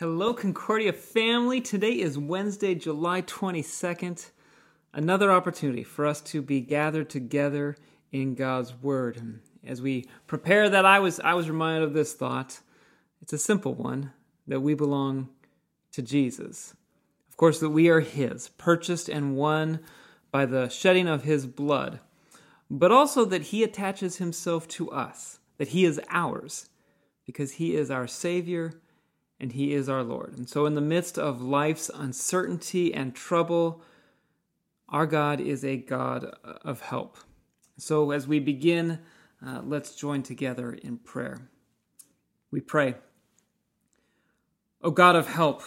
[0.00, 1.60] Hello, Concordia family.
[1.60, 4.30] Today is Wednesday, July 22nd.
[4.94, 7.74] Another opportunity for us to be gathered together
[8.12, 9.40] in God's Word.
[9.66, 12.60] As we prepare that, I was, I was reminded of this thought.
[13.22, 14.12] It's a simple one
[14.46, 15.30] that we belong
[15.90, 16.76] to Jesus.
[17.28, 19.80] Of course, that we are His, purchased and won
[20.30, 21.98] by the shedding of His blood,
[22.70, 26.70] but also that He attaches Himself to us, that He is ours,
[27.26, 28.74] because He is our Savior
[29.40, 30.36] and He is our Lord.
[30.36, 33.82] And so, in the midst of life's uncertainty and trouble,
[34.88, 37.18] our God is a God of help.
[37.76, 39.00] So, as we begin,
[39.44, 41.48] uh, let's join together in prayer.
[42.50, 42.96] We pray,
[44.82, 45.62] O God of help,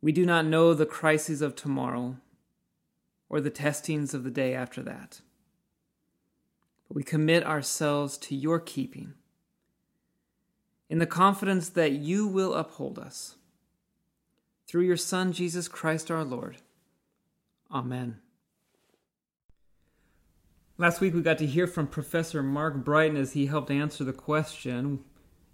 [0.00, 2.16] we do not know the crises of tomorrow
[3.28, 5.20] or the testings of the day after that,
[6.86, 9.14] but we commit ourselves to your keeping
[10.88, 13.36] in the confidence that you will uphold us.
[14.68, 16.58] Through your Son, Jesus Christ our Lord.
[17.70, 18.18] Amen.
[20.76, 24.12] Last week we got to hear from Professor Mark Brighton as he helped answer the
[24.12, 25.04] question,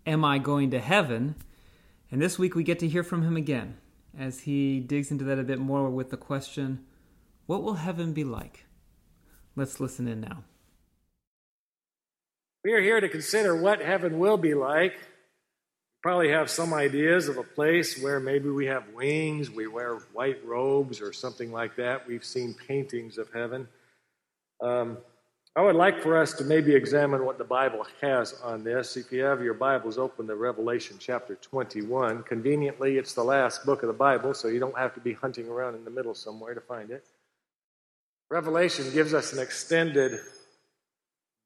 [0.07, 1.35] Am I going to heaven?
[2.11, 3.77] And this week we get to hear from him again
[4.19, 6.87] as he digs into that a bit more with the question,
[7.47, 8.65] What will heaven be like?
[9.57, 10.45] Let's listen in now.
[12.65, 14.95] We are here to consider what heaven will be like
[16.03, 20.45] probably have some ideas of a place where maybe we have wings, we wear white
[20.45, 22.07] robes or something like that.
[22.09, 23.69] We've seen paintings of heaven.
[24.63, 24.99] Um,
[25.57, 28.97] I would like for us to maybe examine what the Bible has on this.
[28.97, 33.83] If you have your Bibles open to Revelation chapter 21, conveniently, it's the last book
[33.83, 36.55] of the Bible, so you don't have to be hunting around in the middle somewhere
[36.55, 37.05] to find it.
[38.31, 40.21] Revelation gives us an extended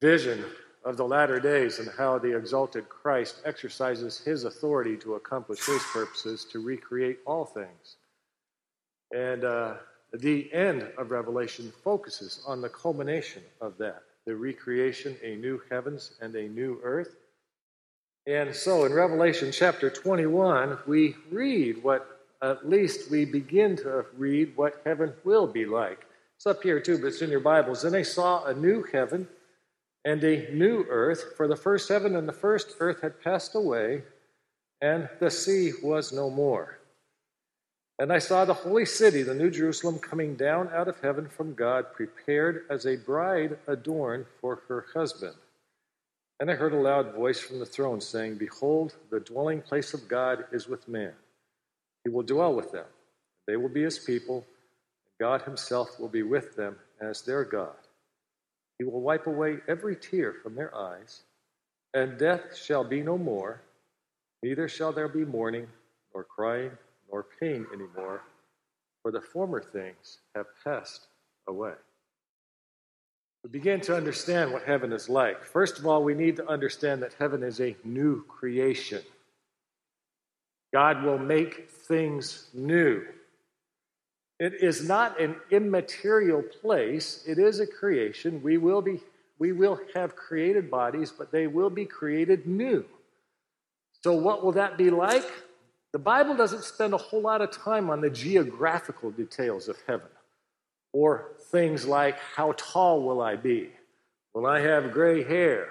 [0.03, 0.45] vision
[0.85, 5.83] of the latter days and how the exalted Christ exercises his authority to accomplish his
[5.93, 7.97] purposes to recreate all things.
[9.15, 9.75] And uh,
[10.13, 16.13] the end of Revelation focuses on the culmination of that the recreation, a new heavens
[16.21, 17.15] and a new earth.
[18.27, 24.57] And so in Revelation chapter 21, we read what, at least we begin to read
[24.57, 26.07] what heaven will be like.
[26.37, 27.83] It's up here too, but it's in your Bibles.
[27.83, 29.29] Then they saw a new heaven
[30.05, 34.03] and a new earth, for the first heaven and the first earth had passed away,
[34.81, 36.79] and the sea was no more.
[37.99, 41.55] And I saw the holy city, the New Jerusalem, coming down out of heaven from
[41.55, 45.35] God, prepared as a bride adorned for her husband.
[46.41, 50.09] And I heard a loud voice from the throne saying, Behold, the dwelling place of
[50.09, 51.13] God is with man.
[52.03, 52.87] He will dwell with them.
[53.47, 54.39] They will be his people.
[55.07, 57.77] And God himself will be with them as their God.
[58.85, 61.23] He will wipe away every tear from their eyes,
[61.95, 63.63] and death shall be no more,
[64.43, 65.69] neither shall there be mourning,
[66.13, 66.71] nor crying,
[67.11, 68.21] nor pain any more,
[69.01, 71.07] for the former things have passed
[71.49, 71.73] away.
[73.43, 75.47] We begin to understand what heaven is like.
[75.47, 79.01] First of all, we need to understand that heaven is a new creation.
[80.75, 83.03] God will make things new.
[84.45, 87.25] It is not an immaterial place.
[87.27, 88.43] It is a creation.
[88.43, 89.01] We will be
[89.39, 92.85] we will have created bodies, but they will be created new.
[94.03, 95.25] So what will that be like?
[95.93, 100.11] The Bible doesn't spend a whole lot of time on the geographical details of heaven
[100.93, 103.71] or things like how tall will I be?
[104.35, 105.69] Will I have gray hair?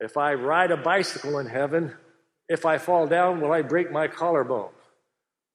[0.00, 1.94] If I ride a bicycle in heaven,
[2.46, 4.74] if I fall down, will I break my collarbone?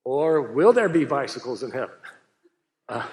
[0.04, 1.96] Or will there be bicycles in heaven?
[2.90, 3.06] Uh,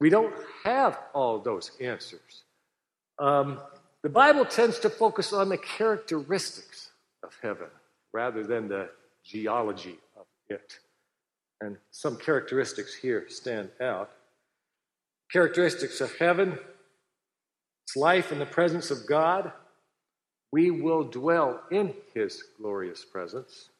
[0.00, 0.34] we don't
[0.64, 2.44] have all those answers.
[3.18, 3.58] Um,
[4.02, 6.90] the Bible tends to focus on the characteristics
[7.22, 7.68] of heaven
[8.12, 8.88] rather than the
[9.24, 10.78] geology of it.
[11.60, 14.10] And some characteristics here stand out.
[15.30, 16.58] Characteristics of heaven
[17.88, 19.50] its life in the presence of God.
[20.52, 23.70] We will dwell in his glorious presence.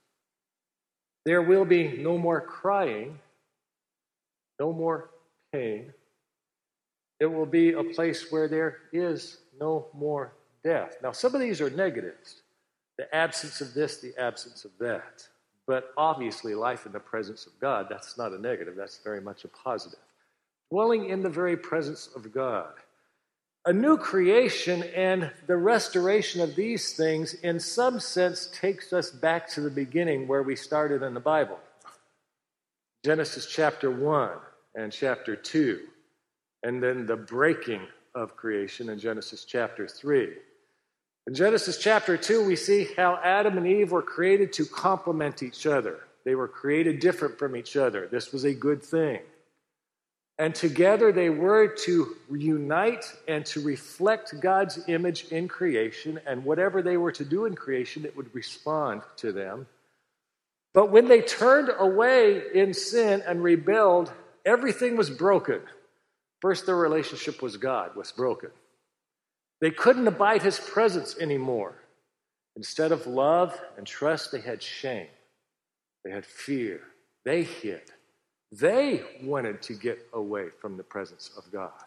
[1.26, 3.18] There will be no more crying
[4.58, 5.10] no more
[5.52, 5.92] pain.
[7.20, 10.32] It will be a place where there is no more
[10.62, 10.96] death.
[11.02, 12.42] Now, some of these are negatives
[12.96, 15.26] the absence of this, the absence of that.
[15.68, 19.44] But obviously, life in the presence of God, that's not a negative, that's very much
[19.44, 20.00] a positive.
[20.72, 22.72] Dwelling in the very presence of God.
[23.66, 29.48] A new creation and the restoration of these things, in some sense, takes us back
[29.50, 31.58] to the beginning where we started in the Bible.
[33.04, 34.38] Genesis chapter 1
[34.78, 35.80] and chapter 2,
[36.62, 37.82] and then the breaking
[38.14, 40.32] of creation in Genesis chapter 3.
[41.26, 45.66] In Genesis chapter 2, we see how Adam and Eve were created to complement each
[45.66, 45.98] other.
[46.24, 48.06] They were created different from each other.
[48.06, 49.18] This was a good thing.
[50.38, 56.82] And together they were to unite and to reflect God's image in creation, and whatever
[56.82, 59.66] they were to do in creation, it would respond to them.
[60.72, 64.12] But when they turned away in sin and rebelled,
[64.48, 65.60] everything was broken.
[66.40, 68.50] First, their relationship with God was broken.
[69.60, 71.74] They couldn't abide his presence anymore.
[72.56, 75.08] Instead of love and trust, they had shame.
[76.04, 76.80] They had fear.
[77.24, 77.82] They hid.
[78.50, 81.84] They wanted to get away from the presence of God.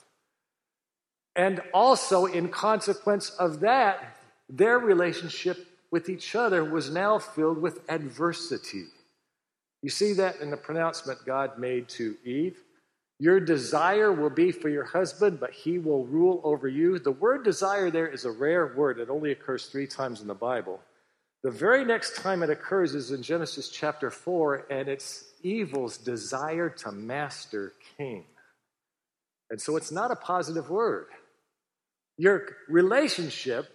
[1.36, 4.18] And also, in consequence of that,
[4.50, 5.58] their relationship
[5.90, 8.86] with each other was now filled with adversity.
[9.82, 12.62] You see that in the pronouncement God made to Eve.
[13.20, 16.98] Your desire will be for your husband, but he will rule over you.
[16.98, 19.00] The word desire there is a rare word.
[19.00, 20.80] It only occurs three times in the Bible.
[21.44, 26.70] The very next time it occurs is in Genesis chapter 4, and it's evil's desire
[26.70, 28.26] to master Cain.
[29.50, 31.08] And so it's not a positive word.
[32.18, 33.68] Your relationship,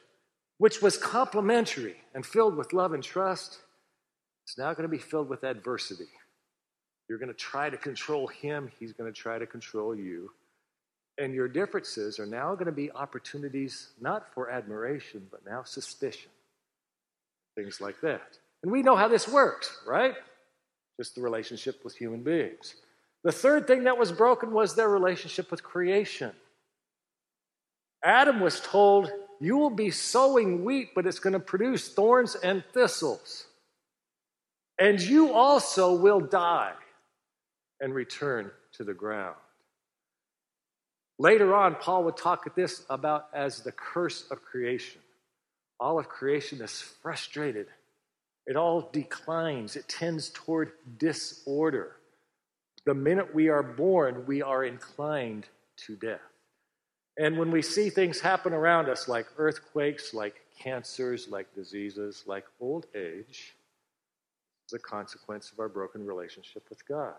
[0.58, 3.58] which was complementary and filled with love and trust,
[4.46, 6.08] is now going to be filled with adversity.
[7.08, 10.30] You're going to try to control him, he's going to try to control you.
[11.18, 16.30] And your differences are now going to be opportunities not for admiration, but now suspicion.
[17.56, 18.38] Things like that.
[18.62, 20.14] And we know how this works, right?
[20.98, 22.74] Just the relationship with human beings.
[23.24, 26.32] The third thing that was broken was their relationship with creation.
[28.04, 29.10] Adam was told,
[29.40, 33.46] You will be sowing wheat, but it's going to produce thorns and thistles.
[34.78, 36.72] And you also will die
[37.80, 39.36] and return to the ground.
[41.18, 45.00] Later on, Paul would talk at this about as the curse of creation.
[45.80, 47.68] All of creation is frustrated.
[48.46, 49.76] It all declines.
[49.76, 51.96] It tends toward disorder.
[52.84, 55.46] The minute we are born, we are inclined
[55.86, 56.20] to death.
[57.18, 62.44] And when we see things happen around us, like earthquakes, like cancers, like diseases, like
[62.60, 63.55] old age,
[64.66, 67.14] it's a consequence of our broken relationship with God.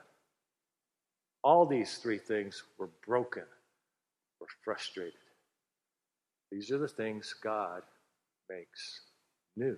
[1.45, 3.45] All these three things were broken,
[4.41, 5.13] were frustrated.
[6.51, 7.83] These are the things God
[8.49, 8.99] makes
[9.55, 9.77] new.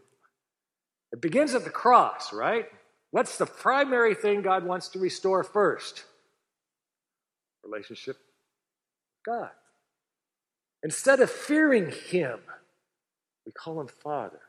[1.12, 2.66] It begins at the cross, right?
[3.12, 6.06] What's the primary thing God wants to restore first?
[7.64, 9.52] Relationship with God.
[10.82, 12.40] Instead of fearing Him,
[13.46, 14.40] we call Him Father.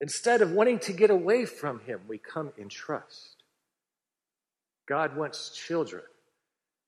[0.00, 3.42] Instead of wanting to get away from Him, we come in trust.
[4.86, 6.02] God wants children.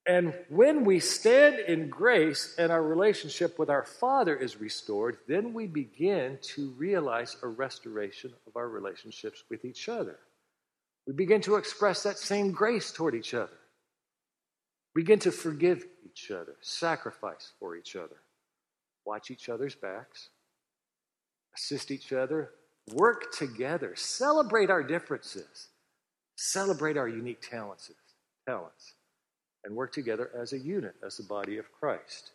[0.07, 5.53] And when we stand in grace and our relationship with our Father is restored, then
[5.53, 10.19] we begin to realize a restoration of our relationships with each other.
[11.07, 13.59] We begin to express that same grace toward each other.
[14.95, 18.17] Begin to forgive each other, sacrifice for each other,
[19.05, 20.31] watch each other's backs,
[21.55, 22.51] assist each other,
[22.95, 25.69] work together, celebrate our differences
[26.39, 27.91] celebrate our unique talents,
[28.47, 28.95] talents,
[29.65, 32.31] and work together as a unit, as the body of Christ.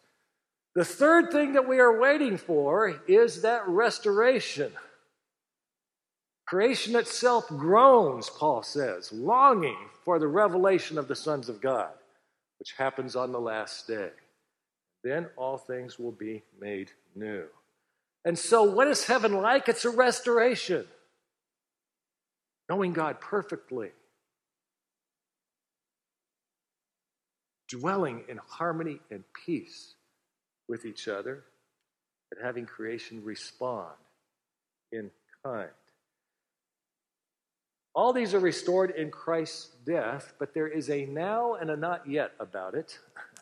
[0.75, 4.71] The third thing that we are waiting for is that restoration.
[6.45, 11.91] Creation itself groans, Paul says, longing for the revelation of the sons of God,
[12.59, 14.09] which happens on the last day.
[15.03, 17.45] Then all things will be made new.
[18.25, 19.67] And so, what is heaven like?
[19.67, 20.85] It's a restoration
[22.69, 23.89] knowing God perfectly,
[27.67, 29.95] dwelling in harmony and peace
[30.69, 31.43] with each other,
[32.31, 33.93] and having creation respond
[34.91, 35.11] in
[35.43, 35.69] kind.
[37.93, 42.07] All these are restored in Christ's death, but there is a now and a not
[42.09, 42.97] yet about it.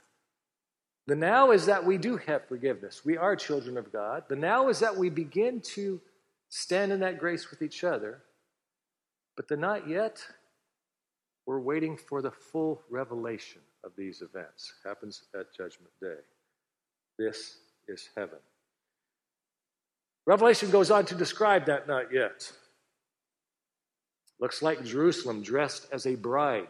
[1.12, 3.04] The now is that we do have forgiveness.
[3.04, 4.24] We are children of God.
[4.30, 6.00] The now is that we begin to
[6.48, 8.22] stand in that grace with each other.
[9.36, 10.26] But the not yet,
[11.46, 14.72] we're waiting for the full revelation of these events.
[14.86, 16.22] Happens at Judgment Day.
[17.20, 17.58] This
[17.90, 18.40] is heaven.
[20.26, 22.50] Revelation goes on to describe that not yet.
[24.40, 26.70] Looks like Jerusalem dressed as a bride.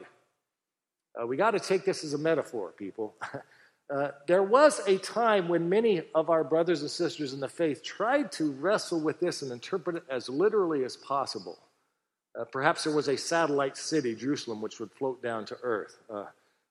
[1.14, 3.14] Uh, we got to take this as a metaphor, people.
[3.92, 7.84] Uh, there was a time when many of our brothers and sisters in the faith
[7.84, 11.60] tried to wrestle with this and interpret it as literally as possible.
[12.40, 15.98] Uh, perhaps there was a satellite city, Jerusalem, which would float down to earth.
[16.10, 16.26] Uh,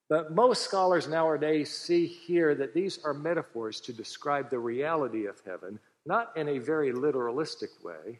[0.08, 5.42] but most scholars nowadays see here that these are metaphors to describe the reality of
[5.44, 8.18] heaven, not in a very literalistic way,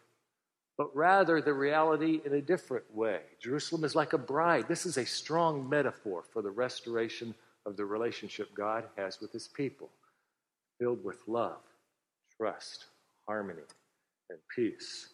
[0.76, 3.21] but rather the reality in a different way.
[3.40, 4.69] Jerusalem is like a bride.
[4.69, 7.35] This is a strong metaphor for the restoration
[7.67, 9.90] of the relationship God has with his people,
[10.79, 11.61] filled with love,
[12.37, 12.87] trust,
[13.26, 13.62] harmony,
[14.31, 15.09] and peace.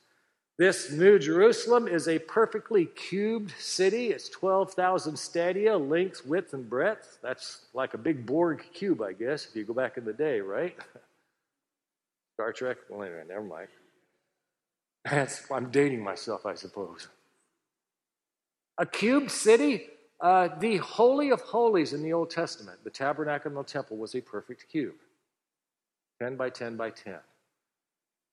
[0.58, 4.08] This New Jerusalem is a perfectly cubed city.
[4.08, 7.18] It's 12,000 stadia, length, width, and breadth.
[7.22, 10.40] That's like a big Borg cube, I guess, if you go back in the day,
[10.40, 10.74] right?
[12.34, 12.78] Star Trek?
[12.88, 13.68] Well, anyway, never mind.
[15.04, 17.08] That's, I'm dating myself, I suppose.
[18.78, 19.88] A cubed city,
[20.20, 24.14] uh, the Holy of Holies in the Old Testament, the tabernacle and the temple was
[24.14, 24.94] a perfect cube
[26.20, 27.16] 10 by 10 by 10.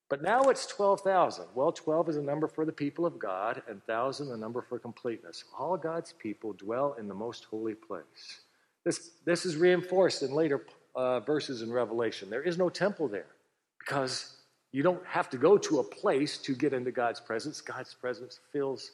[0.10, 1.46] But now it's 12,000.
[1.56, 4.78] Well, 12 is a number for the people of God, and 1,000 a number for
[4.78, 5.44] completeness.
[5.58, 8.42] All God's people dwell in the most holy place.
[8.86, 12.30] This, this is reinforced in later uh, verses in Revelation.
[12.30, 13.26] There is no temple there
[13.80, 14.36] because
[14.72, 17.62] you don't have to go to a place to get into God's presence.
[17.62, 18.92] God's presence fills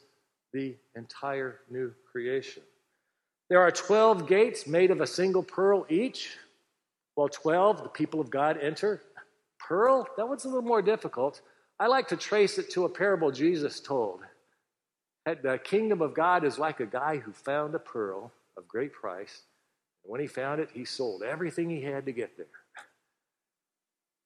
[0.54, 2.64] the entire new creation.
[3.50, 6.38] There are 12 gates made of a single pearl each.
[7.16, 9.02] Well, 12, the people of God enter.
[9.60, 10.08] Pearl?
[10.18, 11.42] That one's a little more difficult.
[11.80, 14.22] I like to trace it to a parable Jesus told.
[15.26, 19.44] The kingdom of God is like a guy who found a pearl of great price.
[20.04, 22.46] And when he found it, he sold everything he had to get there.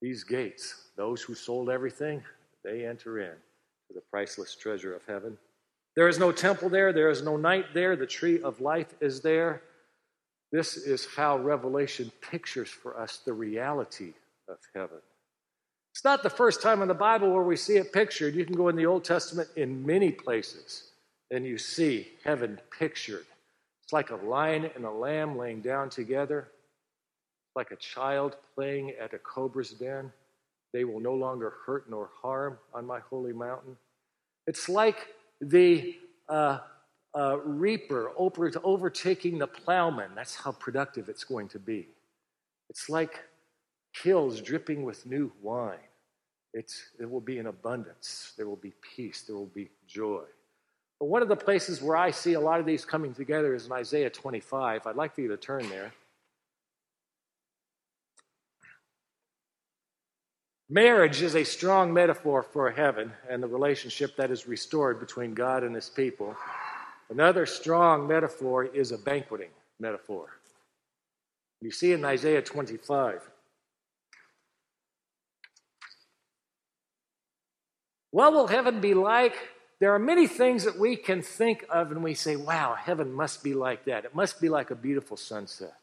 [0.01, 2.21] These gates, those who sold everything,
[2.63, 3.31] they enter in
[3.87, 5.37] to the priceless treasure of heaven.
[5.95, 9.21] There is no temple there, there is no night there, the tree of life is
[9.21, 9.61] there.
[10.51, 14.13] This is how Revelation pictures for us the reality
[14.47, 14.99] of heaven.
[15.93, 18.33] It's not the first time in the Bible where we see it pictured.
[18.33, 20.91] You can go in the Old Testament in many places
[21.29, 23.25] and you see heaven pictured.
[23.83, 26.47] It's like a lion and a lamb laying down together,
[27.55, 30.11] like a child playing at a cobra's den.
[30.73, 33.77] They will no longer hurt nor harm on my holy mountain.
[34.47, 35.09] It's like
[35.49, 35.95] the
[36.29, 36.59] uh,
[37.15, 40.11] uh, reaper over, overtaking the plowman.
[40.15, 41.87] That's how productive it's going to be.
[42.69, 43.21] It's like
[43.91, 45.77] hills dripping with new wine.
[46.53, 48.33] It's, it will be in abundance.
[48.37, 49.21] There will be peace.
[49.21, 50.23] There will be joy.
[50.99, 53.65] But one of the places where I see a lot of these coming together is
[53.65, 54.85] in Isaiah 25.
[54.85, 55.91] I'd like for you to turn there.
[60.69, 65.63] Marriage is a strong metaphor for heaven and the relationship that is restored between God
[65.63, 66.35] and his people.
[67.09, 70.39] Another strong metaphor is a banqueting metaphor.
[71.61, 73.21] You see in Isaiah 25.
[78.11, 79.35] What will heaven be like?
[79.79, 83.43] There are many things that we can think of and we say, wow, heaven must
[83.43, 84.05] be like that.
[84.05, 85.73] It must be like a beautiful sunset.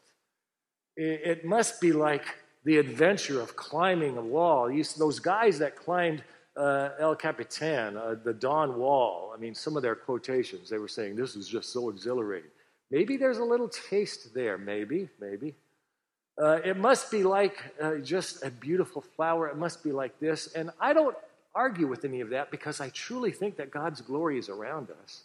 [0.97, 2.25] It must be like
[2.63, 4.69] the adventure of climbing a wall.
[4.97, 6.23] Those guys that climbed
[6.55, 10.87] uh, El Capitan, uh, the Dawn Wall, I mean, some of their quotations, they were
[10.87, 12.49] saying, this is just so exhilarating.
[12.89, 15.55] Maybe there's a little taste there, maybe, maybe.
[16.37, 19.47] Uh, it must be like uh, just a beautiful flower.
[19.47, 20.51] It must be like this.
[20.53, 21.15] And I don't
[21.55, 25.23] argue with any of that because I truly think that God's glory is around us.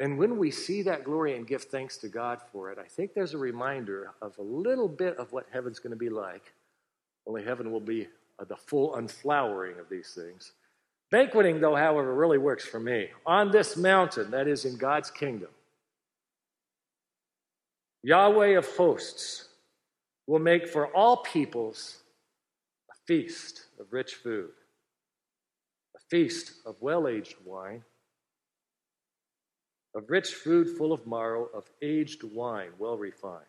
[0.00, 3.14] And when we see that glory and give thanks to God for it, I think
[3.14, 6.52] there's a reminder of a little bit of what heaven's going to be like.
[7.26, 8.06] Only heaven will be
[8.38, 10.52] uh, the full unflowering of these things.
[11.10, 13.08] Banqueting, though, however, really works for me.
[13.26, 15.48] On this mountain, that is in God's kingdom,
[18.02, 19.48] Yahweh of hosts
[20.26, 21.96] will make for all peoples
[22.90, 24.50] a feast of rich food
[25.98, 27.82] a feast of well aged wine,
[29.94, 33.44] of rich food full of marrow, of aged wine well refined.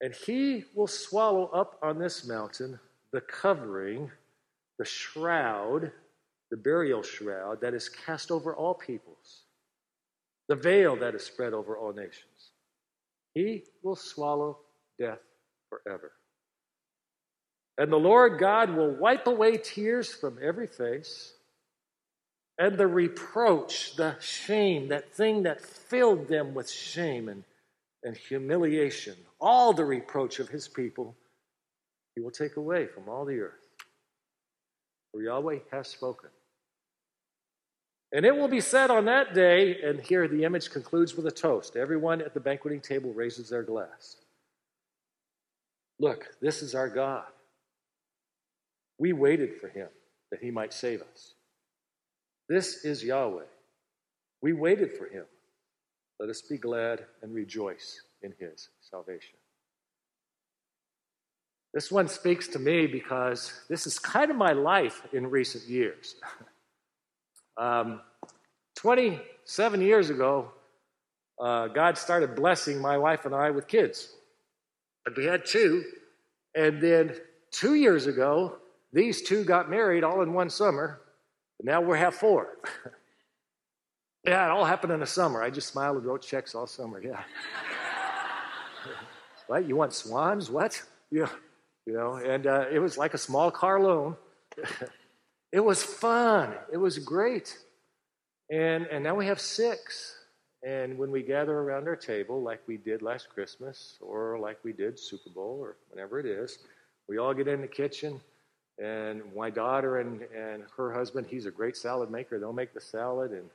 [0.00, 2.78] And he will swallow up on this mountain
[3.12, 4.10] the covering,
[4.78, 5.92] the shroud,
[6.50, 9.44] the burial shroud that is cast over all peoples,
[10.48, 12.50] the veil that is spread over all nations.
[13.34, 14.58] He will swallow
[14.98, 15.20] death
[15.68, 16.12] forever.
[17.78, 21.34] And the Lord God will wipe away tears from every face,
[22.58, 27.44] and the reproach, the shame, that thing that filled them with shame and,
[28.04, 31.16] and humiliation, all the reproach of his people,
[32.14, 33.68] he will take away from all the earth.
[35.12, 36.30] For Yahweh has spoken.
[38.12, 41.32] And it will be said on that day, and here the image concludes with a
[41.32, 41.74] toast.
[41.74, 44.16] Everyone at the banqueting table raises their glass.
[45.98, 47.24] Look, this is our God.
[48.98, 49.88] We waited for him
[50.30, 51.33] that he might save us.
[52.48, 53.44] This is Yahweh.
[54.42, 55.24] We waited for him.
[56.20, 59.36] Let us be glad and rejoice in his salvation.
[61.72, 66.14] This one speaks to me because this is kind of my life in recent years.
[67.56, 68.00] um,
[68.76, 70.52] 27 years ago,
[71.40, 74.12] uh, God started blessing my wife and I with kids.
[75.06, 75.82] And we had two.
[76.54, 77.16] And then
[77.50, 78.56] two years ago,
[78.92, 81.00] these two got married all in one summer.
[81.58, 82.58] And now we have four.
[84.24, 85.42] yeah, it all happened in the summer.
[85.42, 87.02] I just smiled and wrote checks all summer.
[87.02, 87.22] Yeah.
[89.46, 89.68] what?
[89.68, 90.50] You want swans?
[90.50, 90.82] What?
[91.10, 91.28] Yeah.
[91.86, 94.16] You know, and uh, it was like a small car loan.
[95.52, 96.54] it was fun.
[96.72, 97.58] It was great.
[98.50, 100.16] And, and now we have six.
[100.66, 104.72] And when we gather around our table, like we did last Christmas, or like we
[104.72, 106.58] did Super Bowl, or whenever it is,
[107.06, 108.18] we all get in the kitchen,
[108.78, 112.38] and my daughter and, and her husband, he's a great salad maker.
[112.38, 113.48] They'll make the salad, and,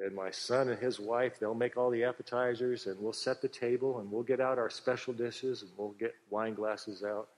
[0.00, 3.48] and my son and his wife, they'll make all the appetizers, and we'll set the
[3.48, 7.28] table, and we'll get out our special dishes, and we'll get wine glasses out,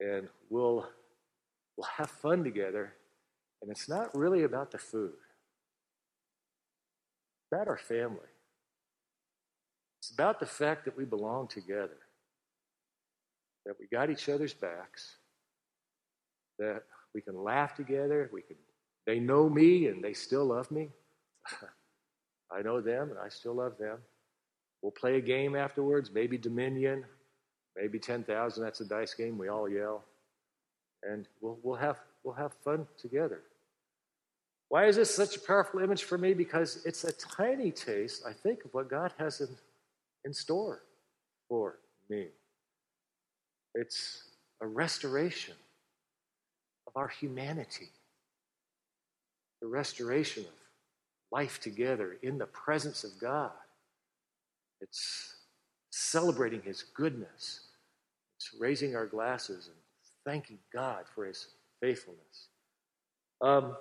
[0.00, 0.88] and we'll,
[1.76, 2.94] we'll have fun together.
[3.60, 5.12] And it's not really about the food
[7.52, 8.18] it's about our family.
[10.00, 11.98] It's about the fact that we belong together,
[13.66, 15.16] that we got each other's backs,
[16.62, 18.30] that we can laugh together.
[18.32, 18.56] We can.
[19.06, 20.88] They know me and they still love me.
[22.56, 23.98] I know them and I still love them.
[24.80, 27.04] We'll play a game afterwards, maybe Dominion,
[27.76, 28.62] maybe 10,000.
[28.62, 29.38] That's a dice game.
[29.38, 30.04] We all yell.
[31.02, 33.42] And we'll, we'll, have, we'll have fun together.
[34.68, 36.32] Why is this such a powerful image for me?
[36.32, 39.48] Because it's a tiny taste, I think, of what God has in,
[40.24, 40.82] in store
[41.48, 41.78] for
[42.08, 42.28] me.
[43.74, 45.54] It's a restoration
[46.94, 47.88] of our humanity,
[49.60, 50.50] the restoration of
[51.30, 53.50] life together in the presence of God.
[54.80, 55.36] It's
[55.90, 57.60] celebrating His goodness.
[58.38, 59.76] It's raising our glasses and
[60.26, 61.48] thanking God for His
[61.80, 62.48] faithfulness.
[63.40, 63.76] Um,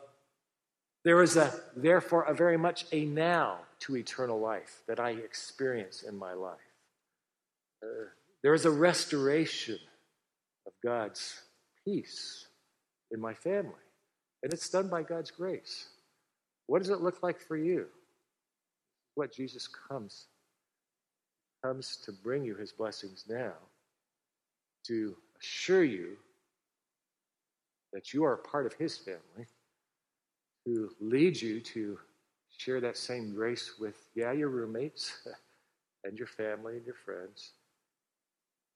[1.03, 6.03] there is a, therefore, a very much a now to eternal life that I experience
[6.03, 6.57] in my life.
[7.83, 8.05] Uh,
[8.43, 9.79] there is a restoration
[10.67, 11.41] of God's
[11.85, 12.45] peace
[13.11, 13.85] in my family,
[14.43, 15.87] and it's done by God's grace.
[16.67, 17.87] What does it look like for you?
[19.15, 20.27] What Jesus comes
[21.63, 23.53] comes to bring you his blessings now,
[24.87, 26.17] to assure you
[27.93, 29.45] that you are part of his family
[30.65, 31.97] who leads you to
[32.57, 35.27] share that same grace with, yeah, your roommates
[36.03, 37.53] and your family and your friends,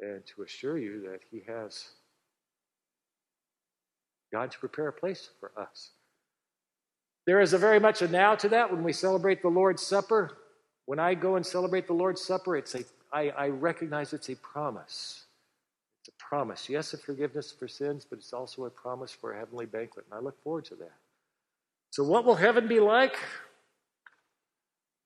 [0.02, 1.89] and to assure you that He has
[4.36, 5.91] God to prepare a place for us.
[7.26, 10.38] There is a very much a now to that when we celebrate the Lord's Supper.
[10.88, 14.36] When I go and celebrate the Lord's Supper, it's a I, I recognize it's a
[14.36, 15.24] promise.
[16.02, 16.67] It's a promise.
[16.67, 20.19] Yes, a forgiveness for sins, but it's also a promise for a heavenly banquet, and
[20.19, 20.98] I look forward to that.
[21.91, 23.15] So, what will heaven be like?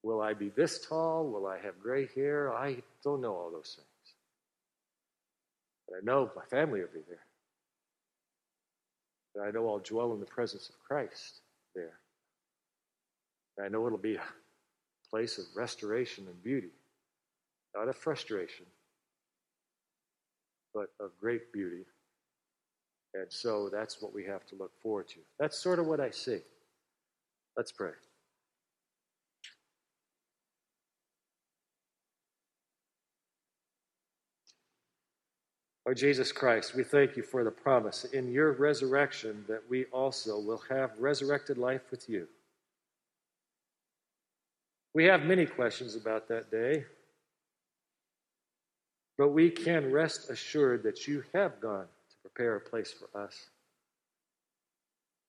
[0.01, 1.29] Will I be this tall?
[1.29, 2.51] Will I have gray hair?
[2.51, 4.15] I don't know all those things.
[5.87, 7.28] But I know my family will be there.
[9.35, 11.41] And I know I'll dwell in the presence of Christ
[11.75, 11.99] there.
[13.57, 14.21] And I know it'll be a
[15.09, 16.71] place of restoration and beauty,
[17.75, 18.65] not of frustration,
[20.73, 21.85] but of great beauty.
[23.13, 25.19] And so that's what we have to look forward to.
[25.39, 26.39] That's sort of what I see.
[27.57, 27.91] Let's pray.
[35.89, 40.39] Lord Jesus Christ, we thank you for the promise in your resurrection that we also
[40.39, 42.27] will have resurrected life with you.
[44.93, 46.85] We have many questions about that day,
[49.17, 53.47] but we can rest assured that you have gone to prepare a place for us,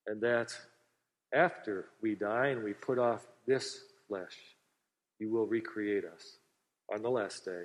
[0.08, 0.54] and that
[1.32, 4.36] after we die and we put off this flesh,
[5.20, 6.36] you will recreate us
[6.94, 7.64] on the last day.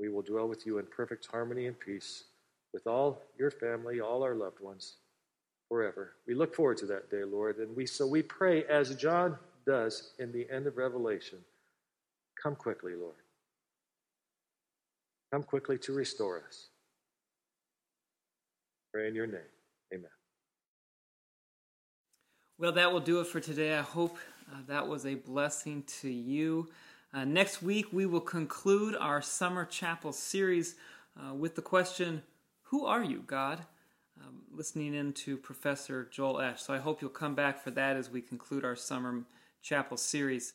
[0.00, 2.24] We will dwell with you in perfect harmony and peace
[2.72, 4.96] with all your family, all our loved ones
[5.68, 6.14] forever.
[6.26, 9.36] We look forward to that day, Lord, and we so we pray as John
[9.66, 11.38] does in the end of Revelation,
[12.42, 13.14] come quickly, Lord.
[15.32, 16.68] Come quickly to restore us.
[18.92, 19.40] Pray in your name.
[19.94, 20.10] Amen.
[22.58, 23.76] Well, that will do it for today.
[23.76, 24.18] I hope
[24.50, 26.68] uh, that was a blessing to you.
[27.12, 30.76] Uh, next week, we will conclude our summer chapel series
[31.18, 32.22] uh, with the question
[32.64, 33.66] Who are you, God?
[34.20, 36.62] Um, listening in to Professor Joel Esch.
[36.62, 39.24] So I hope you'll come back for that as we conclude our summer
[39.62, 40.52] chapel series.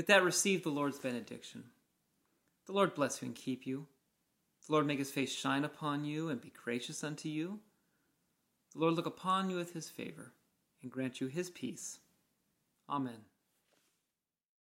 [0.00, 1.62] With that, receive the Lord's benediction.
[2.64, 3.86] The Lord bless you and keep you.
[4.66, 7.60] The Lord make his face shine upon you and be gracious unto you.
[8.72, 10.32] The Lord look upon you with his favor
[10.80, 11.98] and grant you his peace.
[12.88, 13.26] Amen.